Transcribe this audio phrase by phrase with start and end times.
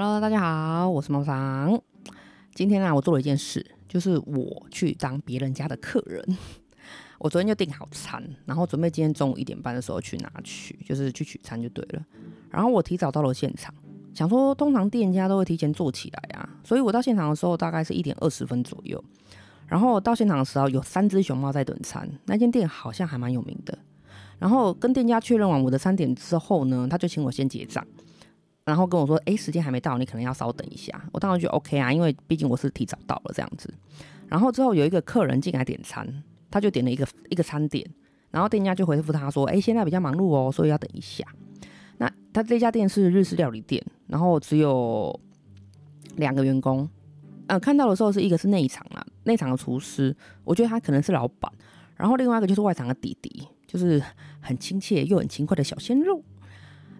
[0.00, 1.82] Hello，大家好，我是猫桑。
[2.54, 6.24] 今天呢、啊，我做了一件事，就是我去当别人家的客人。
[7.18, 12.04] 我昨天就订好餐，然后准备今天中午一点半的时候去拿取，就是去取餐就对了。
[12.48, 13.74] 然后我提早到了现场，
[14.14, 19.02] 想说通常店家都会提前做起来啊，所以我到现场的时候大概是一点二十分左右。
[19.66, 23.76] 然后到现场的时候，有三只熊猫在等餐，那间店好像还蛮有名的。
[24.38, 27.84] 然后跟店家确认完我的餐点之后呢，他就请我先结账。
[28.68, 33.72] 然后跟我说：“哎，时间还没到，你可能要稍等一下。”我当然就 OK 啊，因为毕竟我是提早到了这样子。
[34.26, 36.06] 然后之后有一个客人进来点餐，
[36.50, 37.82] 他就点了一个一个餐点，
[38.30, 41.24] 然后店家就回复他说：“哎，现在比较忙碌哦，所以要等一下。”
[41.96, 45.18] 那他这家店是日式料理店，然后只有
[46.16, 46.86] 两个员工。
[47.46, 50.14] 呃，看到的时候是一个是内场啊，内场的厨师，
[50.44, 51.50] 我觉得他可能是老板。
[51.96, 54.02] 然后另外一个就是外场的弟弟，就是
[54.40, 56.22] 很亲切又很勤快的小鲜肉。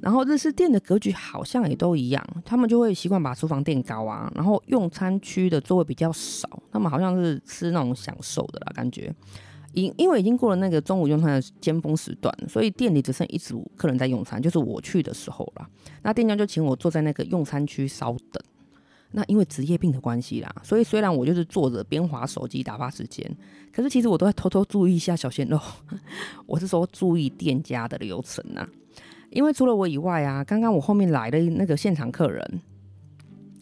[0.00, 9.14] 然后日式店的格局好像也都一样，他们就会习惯把厨房垫高啊，然后用餐区的座位比较少，他们好像是吃那种享受的啦，感觉。
[9.72, 15.68] 因因为已经过了那个中午用餐的尖峰时段，所以店里只剩一组客人在用餐，就是我去的时候啦。
[16.02, 18.42] 那店家就请我坐在那个用餐区稍等。
[19.12, 23.30] 那因为职业病的关系啦，所以虽然我就是坐着边滑手机打发时间，
[23.70, 25.60] 可是其实我都在偷偷注意一下小鲜肉。
[26.46, 28.66] 我是说注意店家的流程啊。
[29.30, 32.60] 因为除了我以外啊，刚刚我后面来的那个现场客人，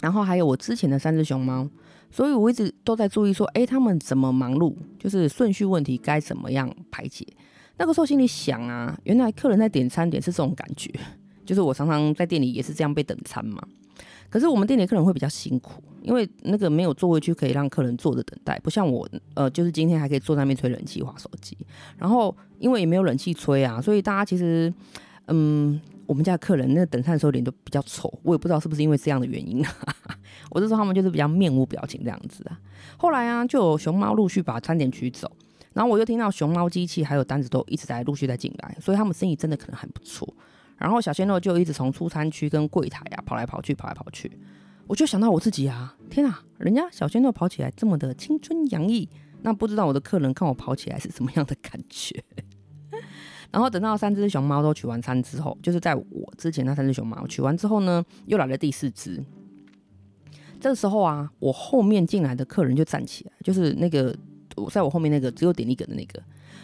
[0.01, 1.69] 然后还有我之前的三只熊猫，
[2.11, 7.27] 所以我一直都在注意说，诶，他们怎么忙碌，就是顺序问题该怎么样排解。
[7.77, 10.93] 那个时候心里想啊，原来客人在点餐点是这种感觉，
[11.45, 13.61] 就是我常常在店里也是这样被等餐嘛。
[14.31, 21.56] 可是我们店里客人会比较辛苦，因为那个没有座位区可以让客人坐着等待，不像我，呃，就是今天还可以坐在那边吹冷气、滑手机。
[21.97, 24.73] 然后因为也没有冷气吹啊，所以大家其实。
[25.28, 29.64] 嗯，我们家的客人那等餐的时候脸都比较丑，我也不知道是不是因为这样的原因。
[30.50, 32.61] 我是说他们就是比较面无表情这样子啊。
[32.97, 35.31] 后来啊，就有熊猫陆续把餐点取走，
[35.72, 40.28] 然后我又听到熊猫机器还有单子都一直在陆续在进来，所以他们生意真的可能很不错。
[40.76, 44.31] 然后小鲜肉就一直从出餐区跟柜台啊跑来跑去，跑来跑去。
[44.87, 49.09] 我就想到我自己啊，天啊，人家小鲜肉跑起来这么的青春洋溢，
[49.43, 52.22] 那不知道我的客人看我跑起来是什么样的感觉？
[53.54, 59.22] 然后等到三只熊猫都取完餐之后，就是在我之前那三只熊猫取完之后呢，又来了第四只。
[60.59, 64.12] 这个时候啊，我后面进来的客人就站起来，就是那个
[64.56, 66.20] 我在我后面那个只有点一个的那个。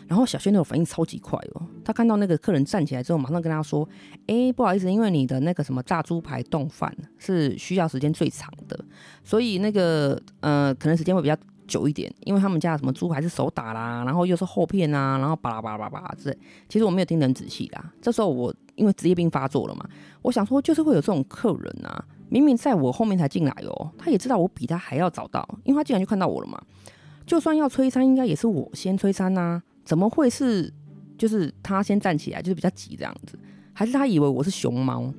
[0.08, 3.88] 然后小鲜肉反应超级快哦，他看到那个客人站起来之后，马上跟他说
[4.26, 8.84] ：“哎，不好意思，因为你的那个什么炸猪排冻饭是需要时间最长的，
[9.22, 11.36] 所以那个呃，可能时间会比较。”
[11.70, 16.36] 久一点，因为他们家什么猪排是手打啦，然后又是厚片啊，然后巴拉巴拉巴拉之类。
[16.68, 17.92] 其实我没有听得很仔细啦。
[18.02, 19.88] 这时候我因为职业病发作了嘛，
[20.22, 26.60] 我想说就是会有这种客人啊，明明在我后面才进来哦，他也知道我比他还要早到，因为他进来就看到我了嘛。
[27.26, 30.72] 就算要催餐，应该也是我先催餐呐，怎么会是
[31.16, 33.38] 就是他先站起来，就是比较急这样子？
[33.72, 35.12] 还是他以为我是熊猫？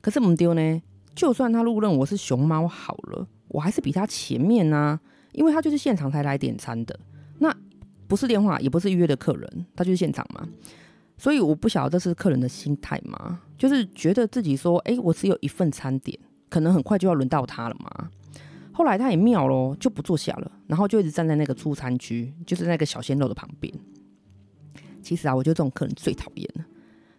[0.00, 0.82] 可是我们丢呢？
[1.14, 4.98] 就算他误认我是熊猫好了，我还是比他前面呐。
[5.34, 6.98] 因为他就是现场才来点餐的，
[7.38, 7.54] 那
[8.08, 10.48] 不是电话，也不是预约的客人，他就是现场嘛。
[11.16, 16.18] 所以我不晓得这是客人的心态嘛，就是觉得自己说，哎，我只有一份餐点，
[16.48, 18.10] 可能很快就要轮到他了嘛。
[18.72, 23.72] 后来他也妙咯，就不坐下了，然后就一直站在那个出餐区，就是那个小鲜肉的旁边。
[25.00, 26.64] 其实啊，我觉得这种客人最讨厌了。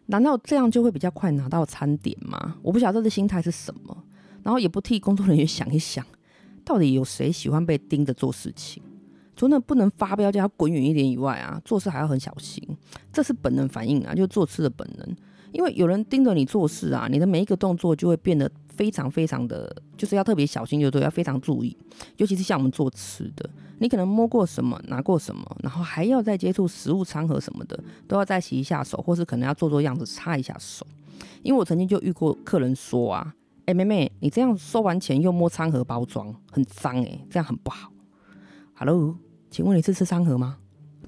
[0.08, 2.58] 难道这样就会比较快拿到餐点吗？
[2.62, 4.04] 我不晓得这个心态是什么，
[4.44, 6.06] 然后也不替工作人员想一想。
[6.66, 8.82] 到底有谁喜欢被盯着做事情？
[9.36, 12.66] 除了不能发飙叫他滚远一点以外啊，做事还要很小心，
[13.12, 15.16] 这是本能反应啊，就是做事的本能。
[15.52, 21.78] 因为有人盯着你做事啊，你的每一个动作就会变得非常非常的，就是要特别小心，就对，要非常注意。
[22.18, 23.50] 尤其是像我们做吃的，
[23.80, 27.78] 你可能摸过什么，拿过什么，然后还要再接触食物餐盒什么的，
[28.08, 30.86] 都要再洗一下手，或是可能要做做样子，擦一下手。
[31.44, 33.36] 因为我曾经就遇过客人说啊。
[33.66, 37.92] 哎、妹妹，你这样收完钱又摸餐盒包装，很脏哎，这样很不好。
[38.76, 39.18] Hello，
[39.50, 40.58] 请问你是吃餐盒吗？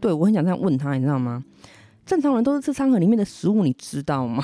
[0.02, 1.46] 对，我很想这样问他，你知道吗？
[2.04, 4.44] 正常人都是吃餐盒里面的食物，你知道吗？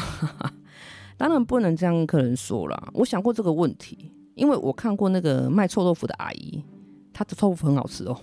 [1.18, 2.88] 当然不能这样跟客人说啦。
[2.94, 6.63] 我想过这个问题，因为我看过那个卖臭豆腐的阿姨，
[7.12, 8.15] 她的臭豆腐很好吃哦。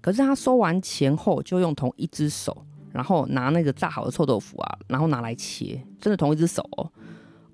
[0.00, 6.90] 可是她收完钱后，就用同一只手，然后拿那个炸好的臭豆腐啊，然后拿来切，真的同一只手哦。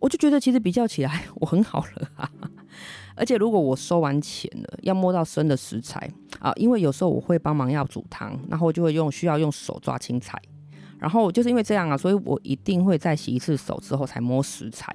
[0.02, 2.28] 我就觉得其实比较起来 我很好了，
[3.14, 6.10] 而且如果我收完钱了，要摸到生的食材
[6.40, 10.36] 啊，因为有时候我会帮忙要煮汤，然后就会用需要用手抓青菜，
[10.98, 14.92] 然后就是因为这样啊，所以我一定会再洗一次手之后才摸食材。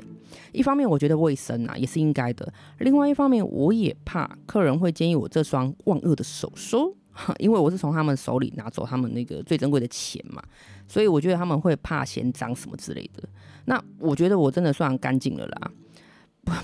[0.51, 2.45] 一方面我觉得卫生啊，也是应该的；
[2.79, 6.93] 另外一方面，我也怕客人会建议我这双万恶的手收，
[7.39, 10.41] 因为我是从他们手里拿走他们那个最珍贵的钱嘛，
[10.87, 13.27] 所以我觉得他们会怕嫌脏什么之类的。
[13.65, 15.71] 那我觉得我真的算干净了啦。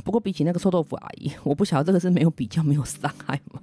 [0.05, 3.61] 不过比起那个臭豆腐阿姨，我不晓得这个是没有比较没有伤害吗？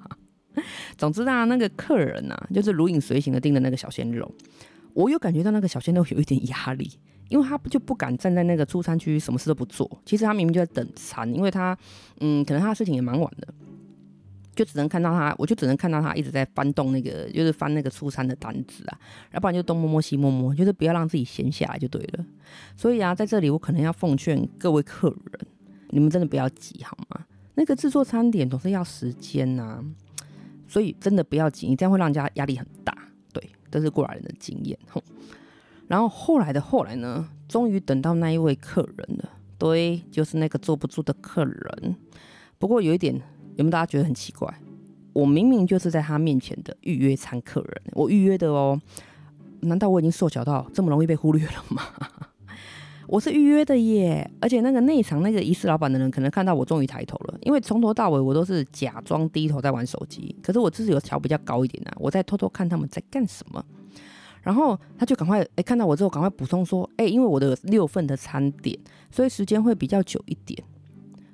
[0.99, 4.31] 总之啊，那个客人啊，就是如影随形的盯着那个小鲜肉。
[4.93, 6.91] 我有感觉到那个小鲜肉有一点压力，
[7.29, 9.89] 因为他就不敢站在那个出餐区，什么事都不做。
[10.05, 11.79] 其实他明明就在等餐，因为他，
[12.19, 13.49] 嗯，可能他的事情也蛮晚的，
[14.55, 18.99] 就只能看到他，我就只能看到他一直在翻动那个，就是翻那个出餐的单子啊，
[19.33, 22.25] 要不然就东摸摸西摸摸，就是不要让自己闲下来就对了。
[22.77, 25.47] 所以啊，在这里我可能要奉劝各位客人，
[25.91, 27.25] 你们真的不要急好吗？
[27.55, 29.85] 那个制作餐点总是要时间呐、
[30.69, 32.97] 所以真的不要急，你这样会让人家压力很大。
[33.73, 35.01] 都是过来人的经验，哼。
[35.87, 39.31] 然后后来的后来呢，终于等到那一位客人了。
[39.59, 41.95] 对，就是那个坐不住的客人。
[42.59, 43.15] 不过有一点，
[43.61, 44.53] 有没有大家觉得很奇怪？
[45.13, 48.81] 我明明就是在他面前的预约餐客人，我预约的哦。
[49.63, 51.83] 难道我已经瘦小到这么容易被忽略了吗？
[53.07, 63.63] 我是预约的耶，而且那个内场那个疑似老板的人可能看到我终于抬头了，因为从头到尾我都是假装低头在玩手机，可是我自己有调比较高一点啊，我在偷偷看他们在干什么，
[64.41, 68.79] 然后他就赶快哎看到我之后赶快补充说哎，因为我的六份的餐点，
[69.11, 70.63] 所以时间会比较久一点。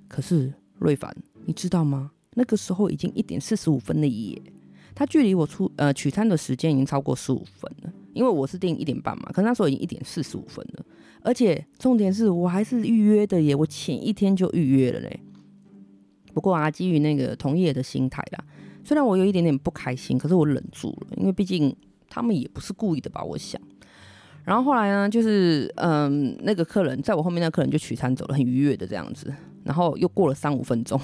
[0.08, 1.14] 可是瑞凡，
[1.44, 2.10] 你知道吗？
[2.38, 4.40] 那个时候已经一点四十五分了耶，
[4.94, 10.84] 他距离我出呃取餐的时间已经超过十五分了，因为我是定一点半嘛，可那时候已经一点四十五分了。
[11.22, 15.20] 而且重点是我还是预约的耶，我前一天就预约了嘞。
[16.34, 18.44] 不过啊，基于那个同业的心态啦，
[18.84, 21.74] 虽然我有一点点不开心，可是我忍住了，因为毕竟
[22.08, 23.58] 他们也不是故意的吧，我想。
[24.46, 29.34] 然后后来呢，就是嗯，那个客人在我后面，那个客人就取餐走了，很愉悦的这样子。
[29.64, 31.00] 然后又过了三五分钟，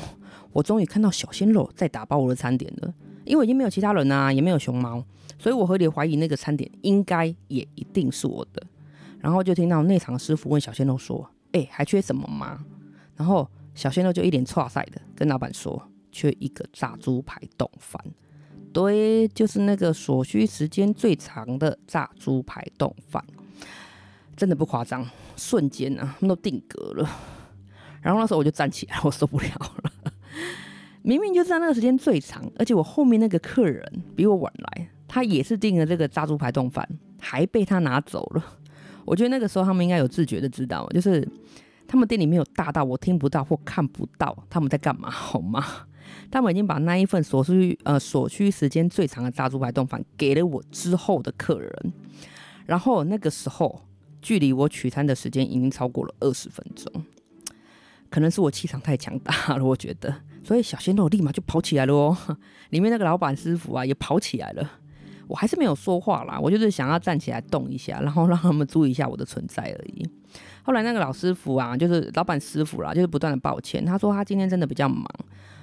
[0.53, 2.95] 我终于看到小鲜肉在打包我的餐点了，
[3.25, 5.05] 因为已经没有其他人啊，也没有熊猫，
[5.41, 8.63] 所以我合理怀疑那个餐点应该也一定是我的。
[9.19, 12.65] 然后就听到内场的师傅问小鲜肉说：“哎、欸，还缺什么吗？”
[13.17, 18.01] 然后小鲜肉就一脸剉赛的跟老板说：“缺一个炸猪排冻饭。”
[18.73, 23.23] 对，就是那个所需时间最长的炸猪排冻饭，
[24.35, 27.09] 真的不夸张，瞬间啊，他们都定格了。
[28.01, 29.49] 然后那时候我就站起来，我受不了
[29.83, 29.93] 了。
[31.03, 33.85] 明明就知道那个时间最长，而且我后面那个客人
[34.17, 36.89] 比我晚来，他也是订了这个炸猪排冻饭，
[37.21, 38.45] 还被他拿走了。
[39.05, 41.29] 我觉得那个时候他们应该有自觉的知道，就是
[41.87, 45.65] 他们店里面有大到我听不到或看不到他们在干嘛，好吗？
[46.31, 51.93] 他们已经把那一份所需呃所需时间最长的炸猪排冻饭给了我之后的客人，
[52.67, 53.83] 然后那个时候
[54.21, 57.05] 距离我取餐的时间已经超过了二十分钟，
[58.11, 60.15] 可能是我气场太强大了，我觉得，
[60.45, 62.17] 所以小鲜肉立马就跑起来了哦，
[62.71, 64.71] 里面那个老板师傅啊也跑起来了。
[65.29, 70.07] 我还是没有说话啦，我就是想要站起来动一下，然后让他们注意一下我的存在而已。
[70.63, 75.07] 后来那个老师傅啊，就是老板师傅啦，就是不断的抱歉，他说他今天真的比较忙，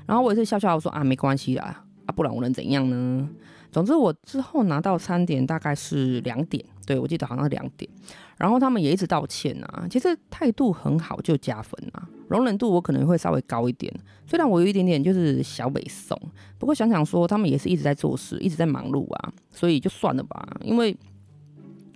[0.10, 3.30] 然后我也是笑笑我说啊，没关系啦，啊不然我能怎样呢？
[3.72, 7.88] 总之我之后拿到餐点大概是两点，对，我记得好像是两点。
[8.36, 13.94] 然后他们也一直道歉啊，其实态度很好就加分啊，容忍度我可能会稍微高一点，
[14.26, 16.20] 虽然我有一点点就是小北宋，
[16.58, 20.98] 不过想想说他们也是一直在做事，一直在忙碌啊，所以就算了吧，因为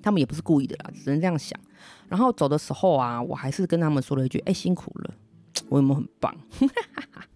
[0.03, 1.59] 他们也不是故意的啦，只能这样想。
[2.07, 5.15] 然后走的时候啊，我还是跟他们说了一句：“哎，辛苦了，
[5.69, 6.31] 我有没有很棒？”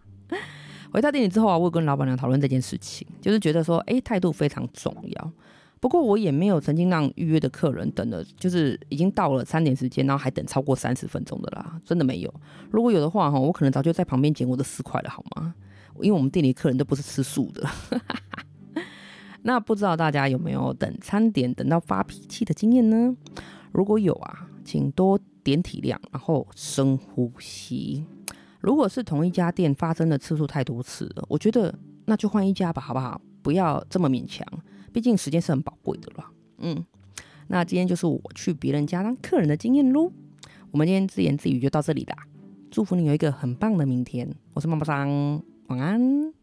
[0.91, 5.31] 回到店里之后啊，我有跟老板娘讨论这件事情，就是觉得说，哎，态度非常重要。
[5.79, 12.33] 不过我也没有曾经让预约的客人等了，就是已经到了餐点时间，然后还等超过三十分钟的啦，真的没有。
[12.71, 15.53] 如果有的话哈，我可能早就在旁边捡我的四块了，好吗？
[16.01, 17.69] 因为我们店里客人都不是吃素的。
[19.43, 23.15] 那不知道大家有没有等餐点等到发脾气的经验呢？
[23.71, 28.03] 如果有啊，请多点体谅，然后深呼吸。
[28.59, 31.73] 如果是同一家店发生的次数太多次了，我觉得
[32.05, 33.19] 那就换一家吧，好不好？
[33.41, 34.45] 不要这么勉强。
[34.91, 36.83] 毕竟时间是很宝贵的啦，嗯，
[37.47, 40.11] 那今天就是我去别人家当客人的经验喽。
[40.71, 42.15] 我们今天自言自语就到这里啦，
[42.71, 44.27] 祝福你有一个很棒的明天。
[44.53, 46.36] 我是妈妈桑，晚安。